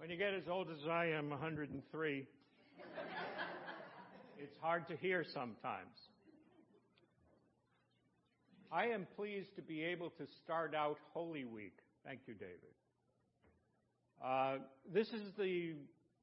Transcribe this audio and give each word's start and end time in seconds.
When 0.00 0.08
you 0.08 0.16
get 0.16 0.32
as 0.32 0.48
old 0.50 0.68
as 0.70 0.88
I 0.90 1.08
am, 1.08 1.28
103, 1.28 2.26
it's 4.38 4.56
hard 4.62 4.88
to 4.88 4.96
hear 4.96 5.26
sometimes. 5.34 5.94
I 8.72 8.86
am 8.86 9.06
pleased 9.14 9.54
to 9.56 9.62
be 9.62 9.82
able 9.82 10.08
to 10.08 10.24
start 10.42 10.74
out 10.74 10.96
Holy 11.12 11.44
Week. 11.44 11.74
Thank 12.06 12.20
you, 12.26 12.32
David. 12.32 12.56
Uh, 14.24 14.64
this 14.90 15.08
is 15.08 15.34
the 15.38 15.74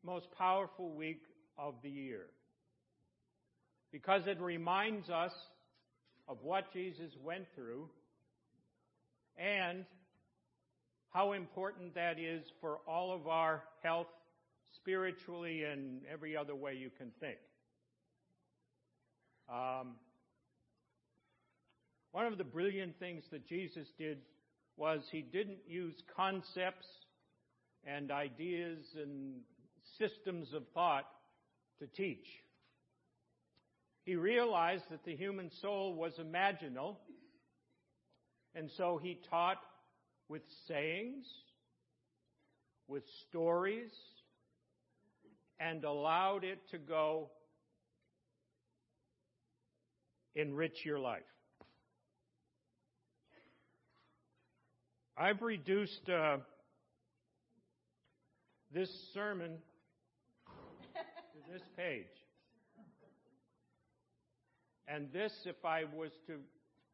most 0.04 0.26
powerful 0.36 0.90
week 0.96 1.22
of 1.56 1.76
the 1.84 1.92
year 1.92 2.26
because 3.92 4.24
it 4.26 4.42
reminds 4.42 5.08
us 5.12 5.34
of 6.28 6.40
what 6.42 6.74
Jesus 6.74 7.12
went 7.24 7.46
through 7.54 7.88
and 9.38 9.86
how 11.12 11.34
important 11.34 11.96
that 11.96 12.20
is 12.20 12.44
for 12.62 12.80
all 12.88 13.14
of 13.14 13.28
our 13.28 13.64
health, 13.84 14.08
spiritually, 14.76 15.64
and 15.64 16.02
every 16.12 16.36
other 16.36 16.56
way 16.56 16.74
you 16.74 16.90
can 16.98 17.12
think. 17.20 17.38
Um, 19.50 19.96
one 22.12 22.26
of 22.26 22.38
the 22.38 22.44
brilliant 22.44 23.00
things 23.00 23.24
that 23.32 23.48
Jesus 23.48 23.88
did 23.98 24.20
was 24.76 25.02
he 25.12 25.22
didn't 25.22 25.60
use 25.68 25.96
concepts 26.16 26.88
and 27.86 28.12
ideas 28.12 28.80
and 28.96 29.36
systems 29.98 30.54
of 30.54 30.64
thought 30.74 31.08
to 31.80 31.88
teach. 31.88 32.26
He 34.04 34.16
realized 34.16 34.84
that 34.90 35.04
the 35.04 35.16
human 35.16 35.52
soul 35.62 35.94
was 35.96 36.14
imaginal, 36.20 36.96
and 38.56 38.70
so 38.78 39.00
he 39.02 39.20
taught 39.30 39.58
with 40.30 40.42
sayings, 40.68 41.26
with 42.88 43.04
stories, 43.30 43.92
and 45.60 45.84
allowed 45.84 46.44
it 46.44 46.60
to 46.72 46.78
go 46.78 47.30
enrich 50.36 50.86
your 50.86 51.00
life. 51.00 51.22
I've 55.18 55.42
reduced 55.42 56.08
uh, 56.10 56.38
this 58.72 58.90
sermon 59.14 59.58
to 60.46 61.52
this 61.52 61.64
page. 61.78 62.06
And 64.88 65.12
this, 65.12 65.34
if 65.46 65.66
I 65.66 65.84
was 65.84 66.12
to, 66.28 66.36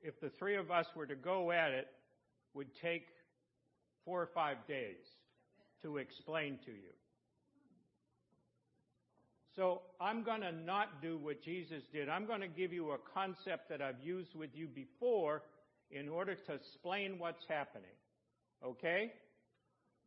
if 0.02 0.20
the 0.22 0.30
three 0.40 0.56
of 0.56 0.72
us 0.72 0.86
were 0.96 1.06
to 1.06 1.16
go 1.16 1.52
at 1.52 1.72
it, 1.72 1.88
would 2.54 2.74
take 2.82 3.08
four 4.06 4.22
or 4.22 4.30
five 4.34 4.58
days 4.68 4.98
to 5.82 5.98
explain 5.98 6.60
to 6.66 6.72
you. 6.72 6.94
So 9.56 9.82
I'm 10.02 10.24
going 10.24 10.42
to 10.42 10.52
not 10.52 11.02
do 11.02 11.18
what 11.18 11.44
Jesus 11.44 11.84
did. 11.92 12.10
I'm 12.10 12.26
going 12.26 12.42
to 12.42 12.48
give 12.48 12.74
you 12.74 12.92
a 12.92 12.98
concept 13.14 13.70
that 13.70 13.82
I've 13.82 14.00
used 14.04 14.34
with 14.34 14.50
you 14.54 14.68
before 14.68 15.44
in 15.92 16.10
order 16.10 16.34
to 16.34 16.54
explain 16.54 17.20
what's 17.20 17.44
happening. 17.48 17.86
Okay? 18.66 19.12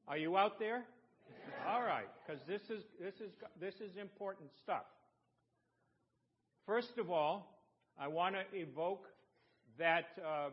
Are 0.08 0.16
you 0.16 0.36
out 0.36 0.58
there? 0.58 0.84
All 1.68 1.82
right, 1.82 2.06
because 2.26 2.40
this 2.46 2.62
is 2.70 2.84
this 3.00 3.14
is 3.14 3.32
this 3.60 3.74
is 3.74 3.96
important 4.00 4.50
stuff. 4.62 4.84
First 6.66 6.98
of 6.98 7.10
all, 7.10 7.60
I 7.98 8.08
want 8.08 8.34
to 8.34 8.58
evoke 8.58 9.06
that 9.78 10.06
uh, 10.24 10.50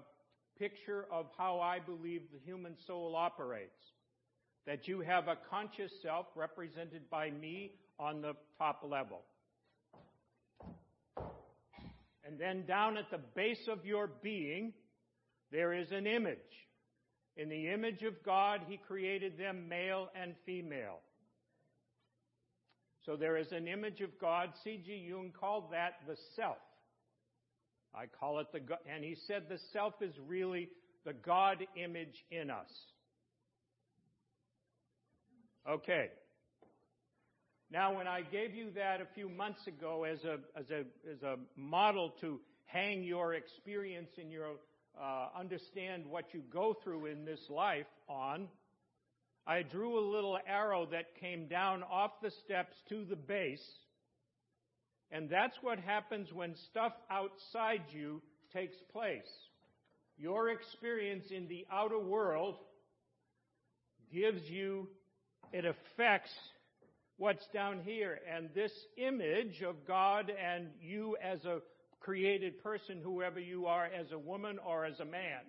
picture 0.60 1.06
of 1.12 1.28
how 1.38 1.60
I 1.60 1.80
believe 1.80 2.22
the 2.32 2.40
human 2.46 2.76
soul 2.88 3.16
operates. 3.16 3.72
That 4.66 4.88
you 4.88 5.02
have 5.02 5.28
a 5.28 5.38
conscious 5.50 5.92
self 6.02 6.28
represented 6.36 7.10
by 7.10 7.32
me 7.32 7.72
on 8.00 8.22
the 8.22 8.34
top 8.58 8.82
level. 8.88 9.22
And 12.26 12.40
then 12.40 12.66
down 12.66 12.98
at 12.98 13.12
the 13.12 13.20
base 13.36 13.68
of 13.70 13.86
your 13.86 14.10
being, 14.22 14.74
there 15.52 15.74
is 15.74 15.92
an 15.92 16.08
image. 16.08 16.38
In 17.36 17.50
the 17.50 17.70
image 17.70 18.04
of 18.04 18.24
God, 18.24 18.62
He 18.68 18.78
created 18.78 19.38
them 19.38 19.68
male 19.68 20.10
and 20.20 20.34
female. 20.46 21.00
So 23.06 23.16
there 23.18 23.38
is 23.38 23.52
an 23.52 23.68
image 23.68 24.02
of 24.02 24.18
God. 24.20 24.50
C.G. 24.64 25.06
Jung 25.10 25.32
called 25.38 25.72
that 25.72 25.96
the 26.08 26.16
self. 26.36 26.58
I 27.96 28.06
call 28.20 28.40
it 28.40 28.48
the, 28.52 28.60
God, 28.60 28.80
and 28.92 29.04
he 29.04 29.16
said 29.28 29.44
the 29.50 29.60
self 29.72 29.94
is 30.02 30.14
really 30.28 30.70
the 31.06 31.14
God 31.14 31.66
image 31.76 32.24
in 32.32 32.50
us. 32.50 32.70
Okay. 35.70 36.10
Now, 37.72 37.98
when 37.98 38.08
I 38.08 38.22
gave 38.22 38.54
you 38.54 38.72
that 38.76 39.02
a 39.02 39.08
few 39.16 39.30
months 39.30 39.66
ago 39.68 40.04
as 40.04 40.24
a, 40.24 40.38
as 40.58 40.70
a, 40.70 40.84
as 41.12 41.24
a 41.24 41.38
model 41.56 42.14
to 42.22 42.40
hang 42.66 43.04
your 43.04 43.34
experience 43.34 44.10
and 44.20 44.32
your 44.32 44.50
uh, 45.02 45.28
understand 45.38 46.06
what 46.08 46.26
you 46.34 46.42
go 46.52 46.76
through 46.84 47.08
in 47.08 47.26
this 47.26 47.40
life 47.50 47.88
on, 48.08 48.48
I 49.46 49.62
drew 49.62 49.98
a 49.98 50.06
little 50.12 50.38
arrow 50.48 50.88
that 50.92 51.20
came 51.20 51.48
down 51.48 51.84
off 51.84 52.12
the 52.22 52.32
steps 52.46 52.76
to 52.90 53.04
the 53.06 53.16
base 53.16 53.66
and 55.14 55.30
that's 55.30 55.56
what 55.62 55.78
happens 55.78 56.34
when 56.34 56.56
stuff 56.72 56.92
outside 57.10 57.84
you 57.92 58.20
takes 58.52 58.76
place. 58.92 59.22
Your 60.18 60.50
experience 60.50 61.26
in 61.30 61.48
the 61.48 61.68
outer 61.72 62.00
world 62.00 62.56
gives 64.12 64.42
you, 64.50 64.88
it 65.52 65.66
affects 65.66 66.32
what's 67.18 67.46
down 67.54 67.82
here. 67.86 68.20
And 68.36 68.50
this 68.56 68.72
image 68.98 69.62
of 69.62 69.86
God 69.88 70.32
and 70.32 70.70
you 70.82 71.16
as 71.24 71.46
a 71.46 71.60
created 72.00 72.64
person, 72.64 73.00
whoever 73.04 73.40
you 73.40 73.68
are, 73.68 73.86
as 73.86 74.12
a 74.12 74.18
woman 74.18 74.58
or 74.66 74.84
as 74.84 75.00
a 75.00 75.06
man, 75.06 75.42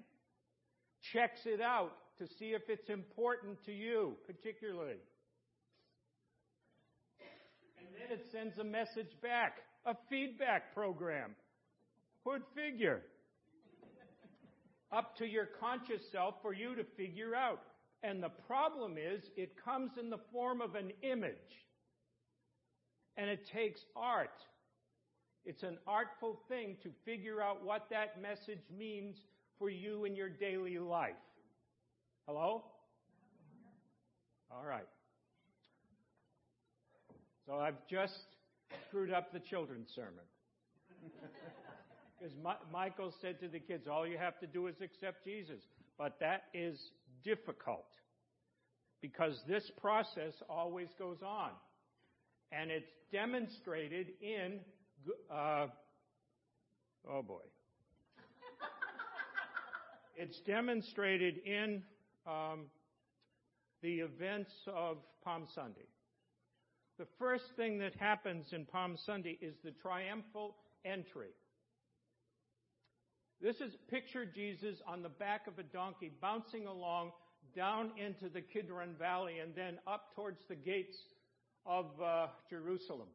checks 1.14 1.40
it 1.46 1.62
out 1.62 1.92
to 2.18 2.26
see 2.38 2.50
if 2.50 2.62
it's 2.68 2.90
important 2.90 3.64
to 3.64 3.72
you, 3.72 4.16
particularly 4.26 4.96
then 8.08 8.18
it 8.18 8.24
sends 8.32 8.58
a 8.58 8.64
message 8.64 9.12
back, 9.22 9.58
a 9.86 9.94
feedback 10.10 10.74
program. 10.74 11.34
Who'd 12.24 12.42
figure? 12.54 13.02
Up 14.92 15.16
to 15.18 15.26
your 15.26 15.48
conscious 15.60 16.02
self 16.12 16.34
for 16.42 16.54
you 16.54 16.74
to 16.76 16.84
figure 16.96 17.34
out. 17.34 17.60
And 18.02 18.22
the 18.22 18.30
problem 18.46 18.92
is, 18.92 19.22
it 19.36 19.52
comes 19.64 19.92
in 20.00 20.10
the 20.10 20.20
form 20.32 20.60
of 20.60 20.74
an 20.74 20.92
image. 21.02 21.34
And 23.16 23.30
it 23.30 23.40
takes 23.52 23.80
art. 23.96 24.36
It's 25.44 25.62
an 25.62 25.78
artful 25.86 26.40
thing 26.48 26.76
to 26.82 26.90
figure 27.04 27.42
out 27.42 27.64
what 27.64 27.86
that 27.90 28.20
message 28.20 28.64
means 28.76 29.16
for 29.58 29.68
you 29.70 30.04
in 30.04 30.16
your 30.16 30.28
daily 30.28 30.78
life. 30.78 31.12
Hello? 32.26 32.64
All 34.50 34.64
right. 34.64 34.86
So 37.46 37.58
I've 37.58 37.86
just 37.88 38.18
screwed 38.88 39.12
up 39.12 39.32
the 39.32 39.40
children's 39.40 39.88
sermon. 39.94 40.24
Because 42.16 42.36
Michael 42.72 43.12
said 43.20 43.38
to 43.40 43.48
the 43.48 43.58
kids, 43.58 43.86
all 43.86 44.06
you 44.06 44.16
have 44.16 44.38
to 44.38 44.46
do 44.46 44.68
is 44.68 44.76
accept 44.80 45.24
Jesus. 45.24 45.60
But 45.98 46.18
that 46.20 46.44
is 46.54 46.80
difficult 47.22 47.84
because 49.02 49.42
this 49.46 49.70
process 49.78 50.32
always 50.48 50.88
goes 50.98 51.18
on. 51.22 51.50
And 52.50 52.70
it's 52.70 52.88
demonstrated 53.12 54.06
in, 54.22 54.60
uh, 55.30 55.66
oh 57.10 57.22
boy. 57.22 57.42
it's 60.16 60.40
demonstrated 60.46 61.38
in 61.44 61.82
um, 62.26 62.60
the 63.82 63.96
events 63.96 64.52
of 64.74 64.96
Palm 65.22 65.46
Sunday. 65.54 65.88
The 66.98 67.06
first 67.18 67.44
thing 67.56 67.78
that 67.78 67.94
happens 67.96 68.46
in 68.52 68.66
Palm 68.66 68.96
Sunday 69.04 69.36
is 69.40 69.54
the 69.64 69.72
triumphal 69.72 70.54
entry. 70.84 71.30
This 73.40 73.56
is 73.56 73.74
picture 73.90 74.24
Jesus 74.24 74.76
on 74.86 75.02
the 75.02 75.08
back 75.08 75.48
of 75.48 75.58
a 75.58 75.64
donkey 75.64 76.12
bouncing 76.20 76.66
along 76.66 77.10
down 77.56 77.90
into 77.98 78.32
the 78.32 78.40
Kidron 78.40 78.94
Valley 78.98 79.40
and 79.40 79.54
then 79.54 79.78
up 79.86 80.14
towards 80.14 80.38
the 80.48 80.54
gates 80.54 80.96
of 81.66 81.86
uh, 82.00 82.28
Jerusalem 82.48 83.08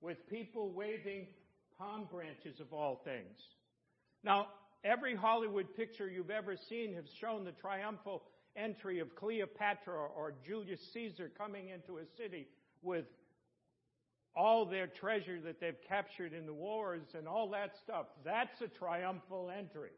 with 0.00 0.18
people 0.30 0.70
waving 0.70 1.26
palm 1.76 2.06
branches 2.10 2.60
of 2.60 2.72
all 2.72 3.02
things. 3.04 3.36
Now, 4.22 4.46
every 4.84 5.16
Hollywood 5.16 5.74
picture 5.76 6.08
you've 6.08 6.30
ever 6.30 6.56
seen 6.68 6.94
has 6.94 7.04
shown 7.20 7.44
the 7.44 7.52
triumphal 7.52 8.22
entry 8.56 9.00
of 9.00 9.14
Cleopatra 9.16 9.94
or 9.94 10.34
Julius 10.46 10.80
Caesar 10.92 11.30
coming 11.36 11.68
into 11.68 11.98
a 11.98 12.04
city 12.16 12.48
with 12.82 13.04
all 14.34 14.66
their 14.66 14.86
treasure 14.86 15.40
that 15.40 15.60
they've 15.60 15.80
captured 15.88 16.32
in 16.32 16.46
the 16.46 16.52
wars 16.52 17.06
and 17.16 17.26
all 17.26 17.50
that 17.50 17.70
stuff. 17.82 18.06
That's 18.24 18.60
a 18.60 18.68
triumphal 18.68 19.50
entry. 19.56 19.92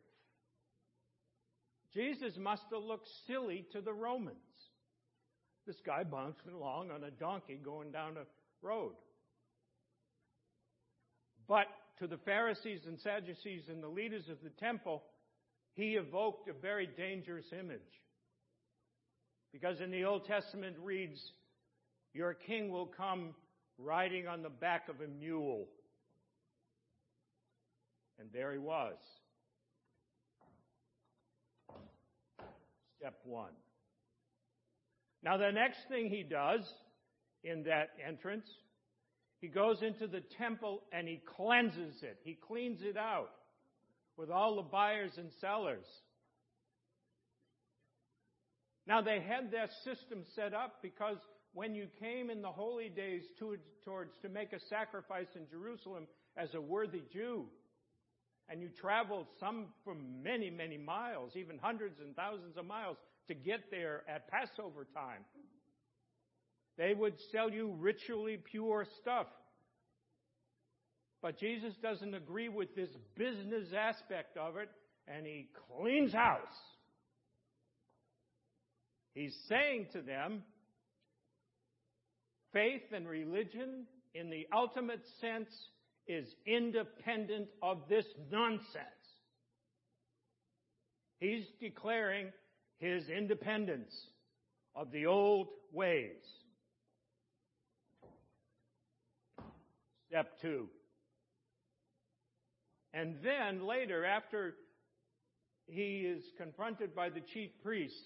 Jesus 1.93 2.37
must 2.39 2.63
have 2.73 2.83
looked 2.83 3.09
silly 3.27 3.67
to 3.73 3.81
the 3.81 3.93
Romans. 3.93 4.37
this 5.67 5.77
guy 5.85 6.03
bouncing 6.03 6.53
along 6.55 6.91
on 6.91 7.05
a 7.05 7.11
donkey 7.11 7.59
going 7.63 7.91
down 7.91 8.17
a 8.17 8.25
road. 8.67 8.95
But 11.47 11.67
to 11.99 12.07
the 12.07 12.19
Pharisees 12.19 12.81
and 12.87 12.99
Sadducees 13.01 13.65
and 13.69 13.83
the 13.83 13.89
leaders 13.89 14.29
of 14.31 14.39
the 14.43 14.51
temple, 14.51 15.03
he 15.75 15.97
evoked 15.97 16.49
a 16.49 16.53
very 16.53 16.87
dangerous 16.87 17.47
image. 17.53 17.81
Because 19.61 19.81
in 19.81 19.91
the 19.91 20.05
Old 20.05 20.25
Testament 20.25 20.77
reads, 20.81 21.19
Your 22.15 22.35
king 22.35 22.71
will 22.71 22.87
come 22.87 23.35
riding 23.77 24.29
on 24.29 24.43
the 24.43 24.49
back 24.49 24.89
of 24.89 25.01
a 25.01 25.09
mule. 25.09 25.67
And 28.21 28.29
there 28.33 28.53
he 28.53 28.59
was. 28.59 28.95
Step 32.99 33.19
one. 33.25 33.51
Now, 35.25 35.37
the 35.37 35.51
next 35.51 35.79
thing 35.89 36.09
he 36.09 36.23
does 36.23 36.61
in 37.43 37.65
that 37.65 37.91
entrance, 38.07 38.47
he 39.41 39.49
goes 39.49 39.83
into 39.83 40.07
the 40.07 40.23
temple 40.37 40.83
and 40.93 41.09
he 41.09 41.21
cleanses 41.37 42.03
it. 42.03 42.19
He 42.23 42.39
cleans 42.47 42.81
it 42.83 42.97
out 42.97 43.31
with 44.17 44.31
all 44.31 44.57
the 44.57 44.63
buyers 44.63 45.13
and 45.17 45.31
sellers. 45.41 45.87
Now, 48.89 49.03
they 49.03 49.21
had 49.21 49.51
their 49.51 49.69
system 49.85 50.25
set 50.35 50.55
up 50.55 50.77
because 50.81 51.19
when 51.53 51.75
you 51.75 51.89
came 52.01 52.31
in 52.31 52.41
the 52.41 52.49
holy 52.49 52.89
days 52.89 53.23
towards 53.39 54.13
to 54.23 54.29
make 54.31 54.55
a 54.55 54.61
sacrifice 54.71 55.27
in 55.37 55.47
Jerusalem 55.51 56.07
as 56.39 56.55
a 56.55 56.61
worthy 56.61 57.03
Jew, 57.13 57.45
and 58.49 58.63
you 58.63 58.71
traveled 58.81 59.27
some 59.39 59.67
for 59.85 59.95
many, 59.95 60.49
many 60.49 60.79
miles, 60.79 61.33
even 61.37 61.59
hundreds 61.59 62.01
and 62.01 62.17
thousands 62.17 62.57
of 62.57 62.65
miles, 62.65 62.97
to 63.29 63.35
get 63.35 63.71
there 63.71 64.05
at 64.09 64.27
Passover 64.31 64.87
time. 64.95 65.23
They 66.79 66.95
would 66.95 67.15
sell 67.31 67.51
you 67.51 67.75
ritually 67.79 68.39
pure 68.43 68.87
stuff. 69.03 69.27
But 71.21 71.39
Jesus 71.39 71.75
doesn't 71.83 72.15
agree 72.15 72.49
with 72.49 72.75
this 72.75 72.89
business 73.17 73.67
aspect 73.77 74.39
of 74.39 74.57
it, 74.57 74.71
and 75.07 75.27
he 75.27 75.49
cleans 75.77 76.15
house. 76.15 76.78
He's 79.19 79.37
saying 79.49 79.89
to 79.95 80.01
them, 80.01 80.45
faith 82.53 82.83
and 82.93 83.09
religion, 83.09 83.89
in 84.15 84.31
the 84.31 84.47
ultimate 84.55 85.03
sense, 85.21 85.49
is 86.07 86.25
independent 86.47 87.49
of 87.61 87.79
this 87.89 88.05
nonsense. 88.31 88.63
He's 91.19 91.43
declaring 91.61 92.29
his 92.79 93.09
independence 93.09 93.93
of 94.77 94.93
the 94.93 95.07
old 95.07 95.49
ways. 95.73 96.23
Step 100.07 100.41
two. 100.41 100.69
And 102.95 103.17
then 103.25 103.67
later, 103.67 104.05
after 104.05 104.55
he 105.67 106.07
is 106.07 106.23
confronted 106.39 106.95
by 106.95 107.09
the 107.09 107.21
chief 107.35 107.51
priests 107.65 107.99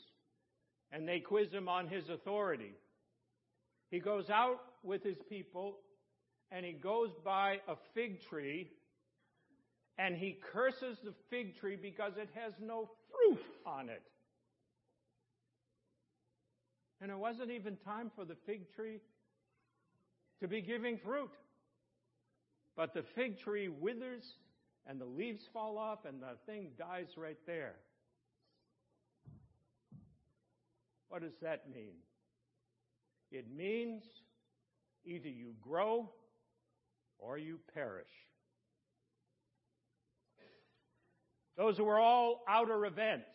and 0.92 1.08
they 1.08 1.20
quiz 1.20 1.50
him 1.50 1.68
on 1.68 1.88
his 1.88 2.08
authority, 2.08 2.74
he 3.90 3.98
goes 3.98 4.30
out 4.30 4.60
with 4.82 5.02
his 5.02 5.18
people 5.28 5.78
and 6.50 6.64
he 6.64 6.72
goes 6.72 7.10
by 7.24 7.58
a 7.66 7.74
fig 7.94 8.20
tree 8.28 8.70
and 9.98 10.16
he 10.16 10.38
curses 10.52 10.98
the 11.04 11.14
fig 11.30 11.56
tree 11.58 11.76
because 11.80 12.12
it 12.16 12.28
has 12.34 12.52
no 12.60 12.90
fruit 13.10 13.42
on 13.66 13.88
it. 13.88 14.02
And 17.00 17.10
it 17.10 17.18
wasn't 17.18 17.50
even 17.50 17.76
time 17.84 18.10
for 18.14 18.24
the 18.24 18.36
fig 18.46 18.72
tree 18.74 19.00
to 20.40 20.48
be 20.48 20.62
giving 20.62 20.98
fruit. 20.98 21.30
But 22.76 22.94
the 22.94 23.02
fig 23.14 23.38
tree 23.40 23.68
withers 23.68 24.24
and 24.86 25.00
the 25.00 25.04
leaves 25.04 25.42
fall 25.52 25.78
off 25.78 26.04
and 26.06 26.20
the 26.20 26.36
thing 26.46 26.70
dies 26.78 27.08
right 27.16 27.38
there. 27.46 27.74
What 31.12 31.20
does 31.20 31.36
that 31.42 31.64
mean? 31.70 31.92
It 33.30 33.44
means 33.54 34.02
either 35.04 35.28
you 35.28 35.52
grow 35.60 36.10
or 37.18 37.36
you 37.36 37.58
perish. 37.74 38.06
Those 41.58 41.78
were 41.78 41.98
all 41.98 42.42
outer 42.48 42.86
events. 42.86 43.28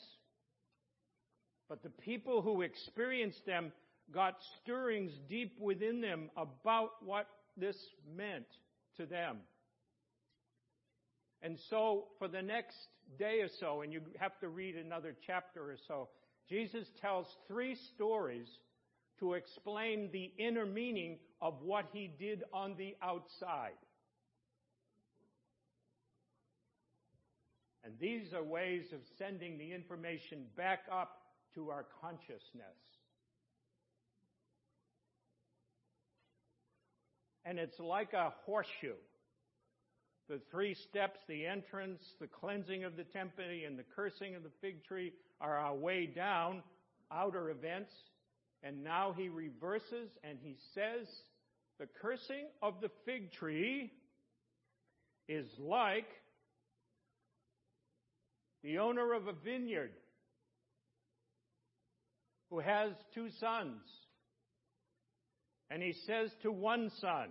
But 1.69 1.83
the 1.83 1.91
people 1.91 2.41
who 2.41 2.63
experienced 2.63 3.45
them 3.45 3.71
got 4.11 4.37
stirrings 4.63 5.11
deep 5.29 5.55
within 5.59 6.01
them 6.01 6.31
about 6.35 6.93
what 7.05 7.27
this 7.57 7.77
meant 8.17 8.47
to 8.95 9.05
them. 9.05 9.37
And 11.43 11.59
so, 11.69 12.05
for 12.17 12.27
the 12.27 12.41
next 12.41 12.87
day 13.19 13.41
or 13.41 13.49
so, 13.59 13.81
and 13.81 13.93
you 13.93 14.01
have 14.19 14.39
to 14.39 14.47
read 14.49 14.77
another 14.77 15.15
chapter 15.27 15.61
or 15.61 15.77
so, 15.87 16.09
Jesus 16.49 16.87
tells 17.01 17.27
three 17.47 17.75
stories 17.95 18.47
to 19.19 19.33
explain 19.33 20.09
the 20.11 20.31
inner 20.37 20.65
meaning 20.65 21.17
of 21.41 21.55
what 21.61 21.85
he 21.91 22.09
did 22.19 22.43
on 22.53 22.75
the 22.77 22.95
outside. 23.01 23.77
And 27.83 27.93
these 27.99 28.33
are 28.33 28.43
ways 28.43 28.85
of 28.93 28.99
sending 29.17 29.57
the 29.57 29.73
information 29.73 30.45
back 30.55 30.79
up 30.91 31.21
to 31.55 31.69
our 31.69 31.85
consciousness. 32.01 32.77
And 37.45 37.57
it's 37.59 37.79
like 37.79 38.11
a 38.11 38.33
horseshoe. 38.45 38.99
The 40.27 40.41
three 40.51 40.75
steps, 40.89 41.19
the 41.29 41.45
entrance, 41.45 42.01
the 42.19 42.27
cleansing 42.27 42.83
of 42.83 42.97
the 42.97 43.05
temple, 43.05 43.45
and 43.65 43.79
the 43.79 43.85
cursing 43.95 44.35
of 44.35 44.43
the 44.43 44.51
fig 44.59 44.83
tree 44.83 45.13
are 45.39 45.57
our 45.57 45.75
way 45.75 46.05
down, 46.05 46.63
outer 47.11 47.49
events. 47.49 47.91
And 48.63 48.83
now 48.83 49.13
he 49.15 49.29
reverses 49.29 50.09
and 50.23 50.37
he 50.41 50.57
says, 50.73 51.07
the 51.79 51.87
cursing 52.01 52.47
of 52.61 52.75
the 52.81 52.89
fig 53.05 53.31
tree 53.33 53.91
is 55.29 55.45
like 55.59 56.07
the 58.63 58.79
owner 58.79 59.13
of 59.13 59.27
a 59.27 59.33
vineyard 59.33 59.91
who 62.49 62.59
has 62.59 62.91
two 63.13 63.27
sons. 63.39 63.81
And 65.69 65.83
he 65.83 65.93
says 66.07 66.31
to 66.43 66.51
one 66.51 66.91
son, 66.99 67.29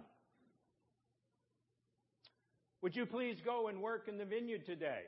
would 2.83 2.95
you 2.95 3.07
please 3.07 3.37
go 3.45 3.69
and 3.69 3.83
work 3.83 4.07
in 4.07 4.19
the 4.19 4.25
vineyard 4.25 4.65
today? 4.67 5.01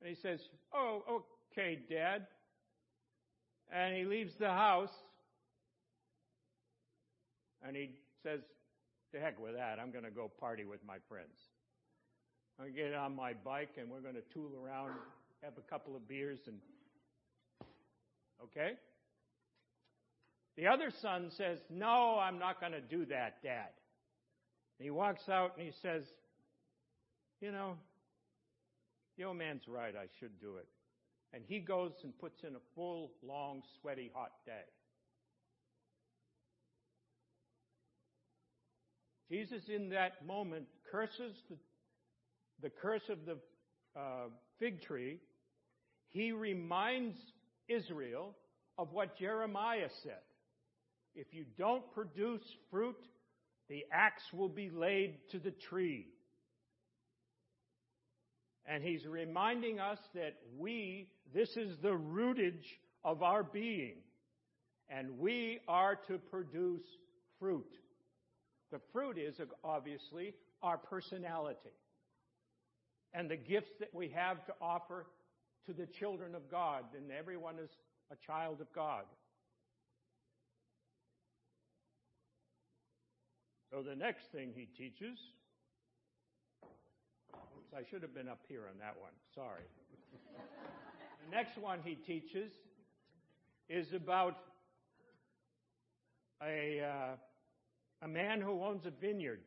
And 0.00 0.08
he 0.08 0.16
says, 0.22 0.40
"Oh, 0.72 1.02
Oh, 1.08 1.24
okay, 1.56 1.78
Dad. 1.88 2.26
And 3.72 3.96
he 3.96 4.04
leaves 4.04 4.32
the 4.38 4.48
house 4.48 4.92
and 7.66 7.76
he 7.76 7.90
says, 8.22 8.40
To 9.12 9.20
heck 9.20 9.40
with 9.40 9.54
that. 9.54 9.78
I'm 9.80 9.90
going 9.90 10.04
to 10.04 10.10
go 10.10 10.30
party 10.40 10.64
with 10.64 10.80
my 10.86 10.96
friends. 11.08 11.36
I'm 12.58 12.66
going 12.66 12.74
to 12.74 12.82
get 12.82 12.94
on 12.94 13.14
my 13.14 13.32
bike 13.32 13.70
and 13.78 13.90
we're 13.90 14.00
going 14.00 14.14
to 14.14 14.22
tool 14.32 14.50
around, 14.62 14.92
have 15.42 15.54
a 15.58 15.70
couple 15.70 15.96
of 15.96 16.06
beers, 16.08 16.38
and. 16.46 16.56
Okay? 18.42 18.72
The 20.56 20.66
other 20.66 20.90
son 21.02 21.30
says, 21.36 21.58
No, 21.70 22.18
I'm 22.20 22.38
not 22.38 22.60
going 22.60 22.72
to 22.72 22.80
do 22.80 23.06
that, 23.06 23.42
Dad. 23.42 23.70
And 24.78 24.84
he 24.84 24.90
walks 24.90 25.28
out 25.28 25.52
and 25.56 25.66
he 25.66 25.72
says, 25.82 26.02
you 27.40 27.50
know, 27.52 27.76
the 29.16 29.24
old 29.24 29.36
man's 29.36 29.62
right, 29.68 29.94
I 29.96 30.06
should 30.18 30.38
do 30.40 30.56
it. 30.56 30.66
And 31.32 31.42
he 31.46 31.58
goes 31.58 31.92
and 32.02 32.16
puts 32.18 32.42
in 32.42 32.54
a 32.54 32.60
full, 32.74 33.12
long, 33.22 33.62
sweaty, 33.80 34.10
hot 34.14 34.32
day. 34.46 34.52
Jesus, 39.30 39.62
in 39.68 39.90
that 39.90 40.24
moment, 40.24 40.66
curses 40.90 41.34
the, 41.50 41.56
the 42.62 42.70
curse 42.70 43.02
of 43.08 43.18
the 43.26 43.36
uh, 43.98 44.28
fig 44.58 44.82
tree. 44.82 45.18
He 46.10 46.32
reminds 46.32 47.18
Israel 47.68 48.34
of 48.78 48.92
what 48.92 49.18
Jeremiah 49.18 49.88
said. 50.02 50.22
If 51.14 51.28
you 51.32 51.44
don't 51.58 51.90
produce 51.92 52.42
fruit, 52.70 52.96
the 53.68 53.84
axe 53.92 54.22
will 54.32 54.48
be 54.48 54.70
laid 54.70 55.16
to 55.32 55.38
the 55.38 55.50
tree. 55.50 56.06
And 58.66 58.82
he's 58.82 59.06
reminding 59.06 59.78
us 59.78 59.98
that 60.14 60.34
we, 60.58 61.08
this 61.32 61.56
is 61.56 61.76
the 61.82 61.96
rootage 61.96 62.80
of 63.04 63.22
our 63.22 63.44
being, 63.44 63.98
and 64.88 65.18
we 65.18 65.60
are 65.68 65.94
to 66.08 66.18
produce 66.18 66.82
fruit. 67.38 67.70
The 68.72 68.80
fruit 68.92 69.18
is 69.18 69.36
obviously 69.62 70.34
our 70.62 70.78
personality 70.78 71.70
and 73.14 73.30
the 73.30 73.36
gifts 73.36 73.70
that 73.78 73.94
we 73.94 74.08
have 74.08 74.44
to 74.46 74.52
offer 74.60 75.06
to 75.66 75.72
the 75.72 75.86
children 75.86 76.34
of 76.34 76.50
God, 76.50 76.84
and 76.96 77.10
everyone 77.10 77.58
is 77.62 77.70
a 78.10 78.16
child 78.26 78.60
of 78.60 78.72
God. 78.72 79.04
So 83.70 83.82
the 83.82 83.96
next 83.96 84.30
thing 84.32 84.52
he 84.54 84.66
teaches 84.66 85.18
oops, 87.34 87.72
I 87.76 87.88
should 87.90 88.02
have 88.02 88.14
been 88.14 88.28
up 88.28 88.40
here 88.48 88.62
on 88.70 88.78
that 88.78 88.94
one. 89.00 89.12
Sorry. 89.34 89.62
the 91.30 91.36
next 91.36 91.58
one 91.58 91.80
he 91.84 91.94
teaches 91.94 92.50
is 93.68 93.86
about 93.92 94.36
a, 96.42 96.80
uh, 96.82 97.16
a 98.04 98.08
man 98.08 98.40
who 98.40 98.62
owns 98.62 98.84
a 98.86 98.90
vineyard, 98.90 99.40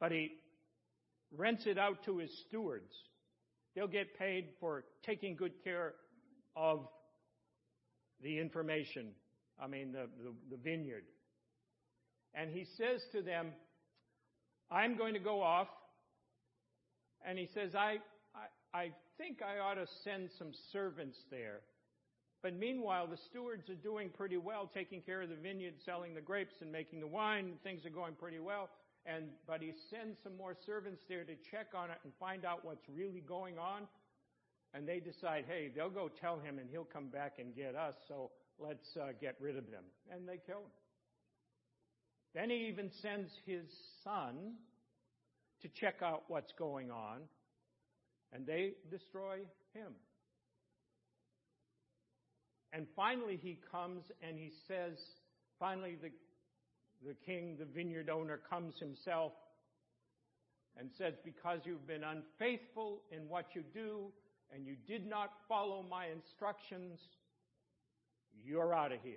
but 0.00 0.12
he 0.12 0.32
rents 1.36 1.66
it 1.66 1.78
out 1.78 2.04
to 2.04 2.18
his 2.18 2.30
stewards. 2.48 2.92
They'll 3.74 3.86
get 3.88 4.18
paid 4.18 4.48
for 4.60 4.84
taking 5.04 5.36
good 5.36 5.52
care 5.64 5.94
of 6.56 6.86
the 8.22 8.38
information, 8.38 9.08
I 9.60 9.66
mean, 9.66 9.92
the, 9.92 10.08
the, 10.22 10.32
the 10.50 10.56
vineyard. 10.56 11.04
And 12.34 12.50
he 12.50 12.66
says 12.76 13.00
to 13.12 13.22
them, 13.22 13.48
I'm 14.70 14.96
going 14.96 15.14
to 15.14 15.20
go 15.20 15.42
off. 15.42 15.68
And 17.24 17.38
he 17.38 17.48
says, 17.54 17.74
I, 17.74 17.98
I, 18.34 18.78
I 18.78 18.90
think 19.18 19.40
I 19.42 19.58
ought 19.58 19.74
to 19.74 19.86
send 20.04 20.30
some 20.38 20.52
servants 20.72 21.16
there. 21.30 21.60
But 22.42 22.54
meanwhile, 22.54 23.06
the 23.06 23.16
stewards 23.16 23.70
are 23.70 23.74
doing 23.74 24.10
pretty 24.10 24.36
well, 24.36 24.70
taking 24.72 25.00
care 25.00 25.22
of 25.22 25.30
the 25.30 25.36
vineyard, 25.36 25.74
selling 25.84 26.14
the 26.14 26.20
grapes 26.20 26.54
and 26.60 26.70
making 26.70 27.00
the 27.00 27.06
wine. 27.06 27.54
Things 27.62 27.86
are 27.86 27.90
going 27.90 28.14
pretty 28.14 28.38
well. 28.38 28.68
And, 29.06 29.26
but 29.46 29.62
he 29.62 29.72
sends 29.90 30.18
some 30.22 30.36
more 30.36 30.54
servants 30.66 31.02
there 31.08 31.24
to 31.24 31.34
check 31.50 31.68
on 31.74 31.90
it 31.90 31.96
and 32.04 32.12
find 32.20 32.44
out 32.44 32.64
what's 32.64 32.84
really 32.94 33.20
going 33.20 33.58
on. 33.58 33.88
And 34.74 34.88
they 34.88 35.00
decide, 35.00 35.44
hey, 35.46 35.70
they'll 35.74 35.88
go 35.88 36.10
tell 36.20 36.38
him 36.38 36.58
and 36.58 36.68
he'll 36.70 36.84
come 36.84 37.08
back 37.08 37.34
and 37.38 37.54
get 37.54 37.74
us, 37.74 37.94
so 38.08 38.30
let's 38.58 38.96
uh, 39.00 39.12
get 39.20 39.36
rid 39.40 39.56
of 39.56 39.70
them. 39.70 39.84
And 40.10 40.28
they 40.28 40.38
kill 40.44 40.58
him. 40.58 40.74
Then 42.34 42.50
he 42.50 42.66
even 42.66 42.90
sends 43.00 43.30
his 43.46 43.64
son 44.02 44.54
to 45.64 45.70
check 45.80 46.02
out 46.02 46.24
what's 46.28 46.52
going 46.58 46.90
on, 46.90 47.20
and 48.32 48.46
they 48.46 48.74
destroy 48.90 49.38
him. 49.72 49.92
And 52.74 52.86
finally, 52.94 53.40
he 53.42 53.58
comes 53.72 54.02
and 54.20 54.36
he 54.36 54.50
says, 54.68 54.98
finally, 55.58 55.96
the, 56.02 56.10
the 57.06 57.14
king, 57.24 57.56
the 57.58 57.64
vineyard 57.64 58.10
owner, 58.10 58.40
comes 58.50 58.74
himself 58.78 59.32
and 60.78 60.90
says, 60.98 61.14
Because 61.24 61.60
you've 61.64 61.86
been 61.86 62.04
unfaithful 62.04 63.00
in 63.10 63.28
what 63.28 63.46
you 63.54 63.62
do 63.72 64.12
and 64.54 64.66
you 64.66 64.76
did 64.86 65.06
not 65.06 65.30
follow 65.48 65.82
my 65.88 66.08
instructions, 66.08 66.98
you're 68.44 68.74
out 68.74 68.92
of 68.92 68.98
here. 69.02 69.16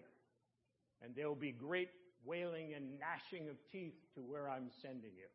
And 1.03 1.13
there 1.13 1.27
will 1.27 1.35
be 1.35 1.51
great 1.51 1.89
wailing 2.23 2.73
and 2.73 2.99
gnashing 2.99 3.49
of 3.49 3.55
teeth 3.71 3.95
to 4.15 4.21
where 4.21 4.49
I'm 4.49 4.69
sending 4.81 5.11
you. 5.17 5.27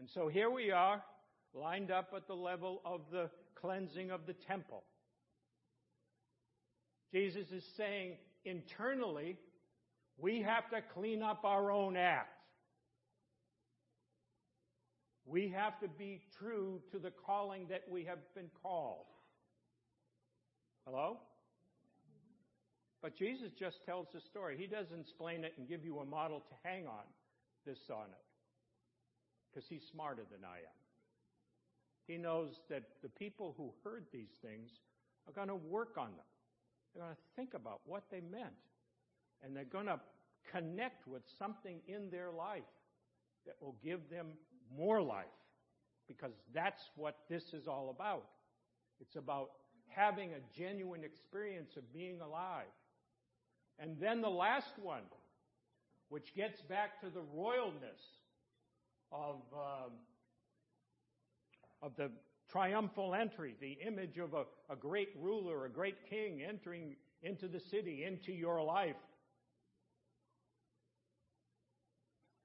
And 0.00 0.08
so 0.14 0.28
here 0.28 0.48
we 0.48 0.70
are, 0.70 1.02
lined 1.52 1.90
up 1.90 2.14
at 2.16 2.26
the 2.26 2.34
level 2.34 2.80
of 2.86 3.02
the 3.12 3.28
cleansing 3.60 4.10
of 4.10 4.22
the 4.26 4.32
temple. 4.32 4.82
Jesus 7.12 7.46
is 7.52 7.62
saying 7.76 8.16
internally, 8.46 9.36
we 10.16 10.40
have 10.40 10.70
to 10.70 10.80
clean 10.94 11.22
up 11.22 11.44
our 11.44 11.70
own 11.70 11.98
act. 11.98 12.32
We 15.26 15.52
have 15.54 15.78
to 15.80 15.88
be 15.88 16.22
true 16.38 16.80
to 16.92 16.98
the 16.98 17.12
calling 17.26 17.66
that 17.68 17.82
we 17.90 18.04
have 18.06 18.20
been 18.34 18.48
called. 18.62 19.04
Hello? 20.86 21.18
But 23.02 23.18
Jesus 23.18 23.50
just 23.58 23.76
tells 23.84 24.06
the 24.14 24.20
story. 24.30 24.56
He 24.58 24.66
doesn't 24.66 24.98
explain 24.98 25.44
it 25.44 25.52
and 25.58 25.68
give 25.68 25.84
you 25.84 25.98
a 25.98 26.06
model 26.06 26.40
to 26.40 26.54
hang 26.68 26.86
on 26.86 27.04
this 27.66 27.78
on 27.90 28.06
it. 28.06 28.29
Because 29.52 29.68
he's 29.68 29.82
smarter 29.90 30.22
than 30.30 30.44
I 30.44 30.58
am. 30.58 30.80
He 32.06 32.16
knows 32.16 32.60
that 32.68 32.82
the 33.02 33.08
people 33.08 33.54
who 33.56 33.72
heard 33.84 34.06
these 34.12 34.30
things 34.42 34.70
are 35.26 35.32
going 35.32 35.48
to 35.48 35.54
work 35.54 35.96
on 35.98 36.08
them. 36.08 36.26
They're 36.94 37.04
going 37.04 37.14
to 37.14 37.20
think 37.36 37.54
about 37.54 37.80
what 37.84 38.04
they 38.10 38.20
meant. 38.20 38.54
And 39.42 39.54
they're 39.56 39.64
going 39.64 39.86
to 39.86 40.00
connect 40.52 41.06
with 41.06 41.22
something 41.38 41.80
in 41.86 42.10
their 42.10 42.30
life 42.30 42.62
that 43.46 43.54
will 43.60 43.76
give 43.82 44.08
them 44.10 44.28
more 44.76 45.00
life. 45.02 45.26
Because 46.08 46.32
that's 46.52 46.82
what 46.96 47.16
this 47.28 47.44
is 47.52 47.68
all 47.68 47.94
about. 47.96 48.26
It's 49.00 49.16
about 49.16 49.50
having 49.88 50.30
a 50.30 50.58
genuine 50.58 51.04
experience 51.04 51.76
of 51.76 51.92
being 51.92 52.20
alive. 52.20 52.66
And 53.78 53.96
then 54.00 54.20
the 54.20 54.28
last 54.28 54.78
one, 54.82 55.02
which 56.08 56.34
gets 56.34 56.60
back 56.62 57.00
to 57.00 57.06
the 57.08 57.22
royalness 57.36 58.02
of, 59.12 59.36
um, 59.52 59.92
of 61.82 61.92
the 61.96 62.10
triumphal 62.50 63.14
entry, 63.14 63.54
the 63.60 63.78
image 63.86 64.18
of 64.18 64.34
a, 64.34 64.44
a 64.72 64.76
great 64.76 65.10
ruler, 65.18 65.64
a 65.66 65.70
great 65.70 65.96
king 66.08 66.42
entering 66.42 66.96
into 67.22 67.48
the 67.48 67.60
city, 67.60 68.04
into 68.04 68.32
your 68.32 68.62
life. 68.62 68.96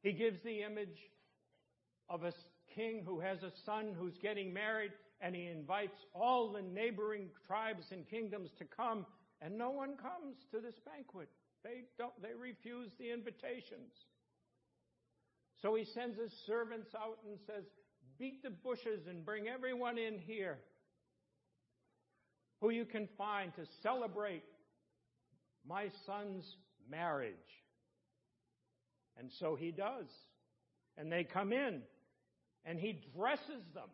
He 0.03 0.11
gives 0.11 0.41
the 0.43 0.61
image 0.61 0.99
of 2.09 2.23
a 2.23 2.33
king 2.73 3.03
who 3.05 3.19
has 3.19 3.41
a 3.41 3.51
son 3.65 3.95
who's 3.97 4.17
getting 4.21 4.53
married, 4.53 4.91
and 5.21 5.35
he 5.35 5.47
invites 5.47 6.05
all 6.13 6.51
the 6.51 6.61
neighboring 6.61 7.29
tribes 7.47 7.85
and 7.91 8.07
kingdoms 8.07 8.51
to 8.59 8.65
come 8.65 9.05
and 9.41 9.57
no 9.57 9.69
one 9.69 9.95
comes 9.97 10.37
to 10.51 10.59
this 10.59 10.75
banquet. 10.85 11.29
They 11.63 11.83
don't, 11.97 12.13
they 12.21 12.33
refuse 12.33 12.91
the 12.97 13.11
invitations. 13.11 13.93
So 15.61 15.75
he 15.75 15.85
sends 15.85 16.17
his 16.17 16.31
servants 16.45 16.89
out 16.95 17.17
and 17.27 17.37
says, 17.47 17.63
beat 18.17 18.43
the 18.43 18.49
bushes 18.49 19.07
and 19.07 19.25
bring 19.25 19.47
everyone 19.47 19.97
in 19.97 20.19
here 20.19 20.57
who 22.61 22.69
you 22.69 22.85
can 22.85 23.07
find 23.17 23.53
to 23.55 23.65
celebrate 23.83 24.43
my 25.67 25.89
son's 26.05 26.45
marriage. 26.89 27.33
And 29.17 29.29
so 29.39 29.55
he 29.55 29.71
does. 29.71 30.07
And 30.97 31.11
they 31.11 31.23
come 31.23 31.51
in 31.51 31.81
and 32.65 32.79
he 32.79 33.01
dresses 33.15 33.63
them 33.73 33.89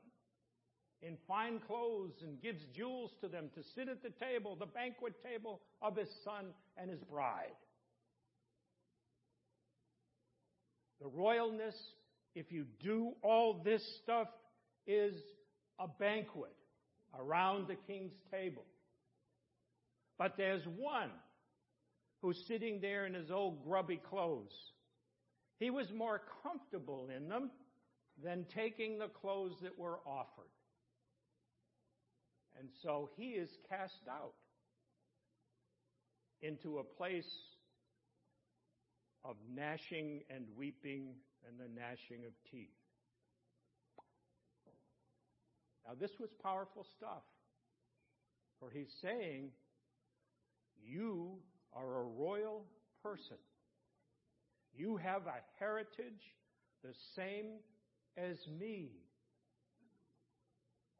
in 1.02 1.18
fine 1.28 1.60
clothes 1.68 2.14
and 2.22 2.42
gives 2.42 2.62
jewels 2.76 3.12
to 3.22 3.28
them 3.28 3.50
to 3.56 3.62
sit 3.76 3.90
at 3.90 4.04
the 4.04 4.12
table, 4.24 4.56
the 4.56 4.68
banquet 4.68 5.16
table 5.24 5.62
of 5.82 5.96
his 5.96 6.10
son 6.24 6.46
and 6.78 6.90
his 6.90 7.02
bride. 7.04 7.56
The 11.02 11.10
royalness, 11.10 11.76
if 12.36 12.52
you 12.52 12.66
do 12.80 13.14
all 13.24 13.62
this 13.64 13.82
stuff, 14.04 14.28
is 14.86 15.16
a 15.80 15.88
banquet 15.88 16.56
around 17.20 17.68
the 17.68 17.76
king's 17.88 18.14
table. 18.32 18.66
But 20.18 20.38
there's 20.38 20.64
one 20.78 21.10
who's 22.22 22.38
sitting 22.48 22.80
there 22.82 23.08
in 23.08 23.16
his 23.16 23.32
old 23.32 23.64
grubby 23.66 24.00
clothes. 24.10 24.54
He 25.60 25.72
was 25.72 25.88
more 25.92 26.22
comfortable 26.44 27.10
in 27.16 27.28
them 27.28 27.50
than 28.24 28.46
taking 28.54 29.00
the 29.00 29.08
clothes 29.08 29.56
that 29.64 29.78
were 29.78 30.00
offered. 30.06 30.52
And 32.60 32.70
so 32.84 33.10
he 33.18 33.30
is 33.30 33.50
cast 33.70 34.08
out 34.08 34.34
into 36.42 36.78
a 36.78 36.84
place 36.84 37.26
of 39.24 39.36
gnashing 39.54 40.22
and 40.30 40.46
weeping 40.58 41.16
and 41.48 41.60
the 41.60 41.68
gnashing 41.74 42.26
of 42.26 42.34
teeth. 42.52 42.70
Now, 45.88 45.94
this 46.00 46.12
was 46.20 46.30
powerful 46.42 46.86
stuff. 46.98 47.24
For 48.60 48.70
he's 48.70 48.94
saying, 49.02 49.50
You 50.84 51.38
are 51.74 52.02
a 52.02 52.04
royal 52.04 52.66
person. 53.04 53.38
You 54.74 54.98
have 54.98 55.24
a 55.26 55.42
heritage 55.60 56.22
the 56.84 56.94
same 57.16 57.60
as 58.18 58.38
me 58.60 58.92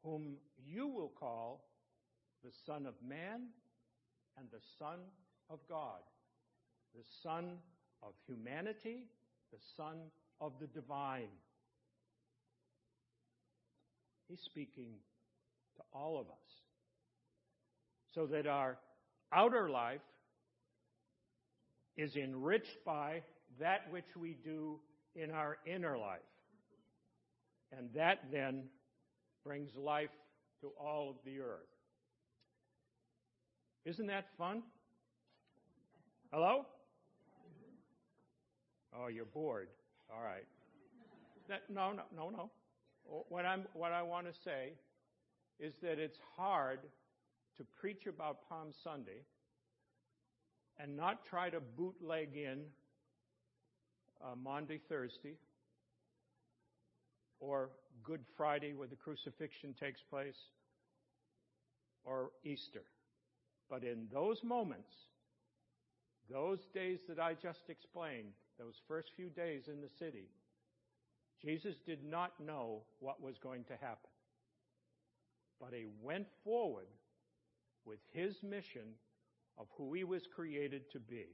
whom 0.02 0.36
you 0.66 0.88
will 0.88 1.12
call 1.18 1.64
the 2.44 2.50
Son 2.66 2.86
of 2.86 2.94
Man 3.06 3.48
and 4.36 4.48
the 4.50 4.60
Son 4.78 4.98
of 5.48 5.60
God, 5.68 6.00
the 6.94 7.04
Son 7.22 7.58
of 8.02 8.12
humanity, 8.26 9.04
the 9.52 9.58
Son 9.76 9.96
of 10.40 10.52
the 10.60 10.66
divine. 10.66 11.28
He's 14.28 14.40
speaking 14.44 14.94
to 15.76 15.82
all 15.92 16.18
of 16.18 16.26
us 16.26 16.52
so 18.14 18.26
that 18.26 18.46
our 18.46 18.78
outer 19.32 19.70
life 19.70 20.00
is 21.96 22.16
enriched 22.16 22.84
by 22.84 23.22
that 23.60 23.90
which 23.90 24.16
we 24.18 24.36
do 24.44 24.78
in 25.14 25.30
our 25.30 25.58
inner 25.66 25.98
life. 25.98 26.20
And 27.76 27.90
that 27.94 28.20
then 28.32 28.64
brings 29.44 29.70
life 29.76 30.10
to 30.60 30.68
all 30.80 31.10
of 31.10 31.16
the 31.24 31.40
earth. 31.40 31.60
Isn't 33.84 34.06
that 34.06 34.26
fun? 34.38 34.62
Hello? 36.32 36.64
Oh, 38.94 39.08
you're 39.08 39.24
bored. 39.24 39.68
All 40.14 40.22
right. 40.22 40.44
That, 41.48 41.62
no, 41.68 41.92
no, 41.92 42.02
no, 42.14 42.30
no. 42.30 42.50
What, 43.28 43.44
I'm, 43.44 43.64
what 43.74 43.92
I 43.92 44.02
want 44.02 44.26
to 44.26 44.32
say 44.44 44.72
is 45.58 45.74
that 45.82 45.98
it's 45.98 46.18
hard 46.36 46.80
to 47.56 47.64
preach 47.80 48.06
about 48.06 48.48
Palm 48.48 48.68
Sunday 48.84 49.24
and 50.78 50.96
not 50.96 51.24
try 51.28 51.50
to 51.50 51.60
bootleg 51.60 52.36
in 52.36 52.60
uh, 54.22 54.34
Maundy, 54.42 54.80
Thursday, 54.88 55.36
or 57.40 57.70
Good 58.04 58.20
Friday, 58.36 58.72
where 58.72 58.88
the 58.88 58.96
crucifixion 58.96 59.74
takes 59.78 60.00
place, 60.08 60.36
or 62.04 62.30
Easter. 62.44 62.82
But 63.68 63.84
in 63.84 64.06
those 64.12 64.42
moments, 64.44 64.92
those 66.30 66.60
days 66.72 66.98
that 67.08 67.18
I 67.18 67.34
just 67.34 67.68
explained, 67.68 68.32
those 68.58 68.80
first 68.88 69.10
few 69.16 69.28
days 69.28 69.68
in 69.68 69.80
the 69.80 69.88
city, 69.88 70.28
Jesus 71.40 71.76
did 71.84 72.04
not 72.04 72.32
know 72.40 72.82
what 73.00 73.22
was 73.22 73.38
going 73.38 73.64
to 73.64 73.72
happen. 73.72 74.10
But 75.60 75.72
he 75.72 75.86
went 76.02 76.26
forward 76.44 76.86
with 77.84 77.98
his 78.12 78.42
mission 78.42 78.94
of 79.58 79.66
who 79.76 79.92
he 79.92 80.04
was 80.04 80.22
created 80.34 80.90
to 80.92 81.00
be. 81.00 81.26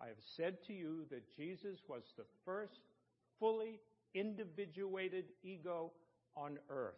I 0.00 0.06
have 0.06 0.22
said 0.36 0.62
to 0.66 0.72
you 0.72 1.04
that 1.10 1.34
Jesus 1.36 1.80
was 1.86 2.02
the 2.16 2.24
first 2.44 2.80
fully 3.38 3.80
individuated 4.14 5.26
ego 5.42 5.92
on 6.36 6.58
earth. 6.70 6.94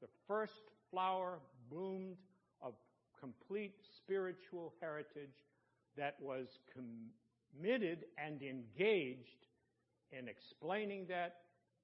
The 0.00 0.08
first 0.28 0.70
flower 0.90 1.38
bloomed 1.70 2.16
of 2.60 2.74
complete 3.18 3.74
spiritual 3.96 4.74
heritage 4.80 5.44
that 5.96 6.16
was 6.20 6.58
committed 7.56 8.04
and 8.18 8.42
engaged 8.42 9.46
in 10.10 10.28
explaining 10.28 11.06
that 11.08 11.36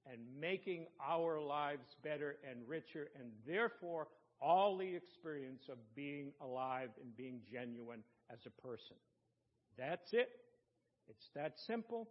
and 0.05 0.19
making 0.39 0.85
our 1.05 1.39
lives 1.39 1.95
better 2.03 2.35
and 2.49 2.67
richer, 2.67 3.07
and 3.19 3.31
therefore 3.47 4.07
all 4.41 4.77
the 4.77 4.95
experience 4.95 5.63
of 5.69 5.77
being 5.95 6.31
alive 6.41 6.89
and 7.01 7.15
being 7.15 7.39
genuine 7.49 8.03
as 8.29 8.39
a 8.45 8.61
person. 8.61 8.97
That's 9.77 10.11
it. 10.11 10.29
It's 11.07 11.29
that 11.35 11.53
simple, 11.57 12.09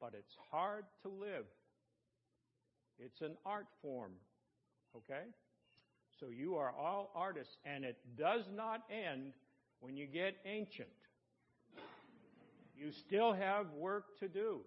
but 0.00 0.14
it's 0.18 0.34
hard 0.50 0.84
to 1.02 1.08
live. 1.08 1.44
It's 2.98 3.20
an 3.20 3.36
art 3.44 3.66
form, 3.82 4.12
okay? 4.96 5.24
So 6.18 6.28
you 6.30 6.56
are 6.56 6.72
all 6.72 7.10
artists, 7.14 7.58
and 7.66 7.84
it 7.84 7.98
does 8.16 8.44
not 8.54 8.82
end 8.90 9.32
when 9.80 9.96
you 9.96 10.06
get 10.06 10.36
ancient. 10.46 10.88
You 12.76 12.92
still 12.92 13.32
have 13.32 13.70
work 13.72 14.18
to 14.20 14.28
do. 14.28 14.60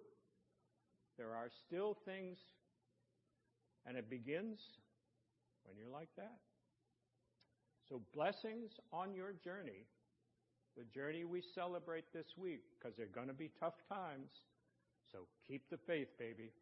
There 1.16 1.34
are 1.34 1.48
still 1.66 1.96
things, 2.04 2.38
and 3.86 3.96
it 3.96 4.10
begins 4.10 4.58
when 5.64 5.76
you're 5.76 5.92
like 5.92 6.08
that. 6.16 6.38
So, 7.88 8.02
blessings 8.14 8.72
on 8.92 9.14
your 9.14 9.32
journey, 9.44 9.86
the 10.76 10.84
journey 10.84 11.24
we 11.24 11.42
celebrate 11.54 12.12
this 12.12 12.26
week, 12.36 12.62
because 12.78 12.96
they're 12.96 13.06
going 13.06 13.28
to 13.28 13.34
be 13.34 13.50
tough 13.60 13.74
times. 13.88 14.30
So, 15.12 15.18
keep 15.46 15.68
the 15.70 15.78
faith, 15.86 16.08
baby. 16.18 16.52